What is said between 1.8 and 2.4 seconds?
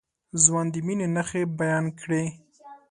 کړې.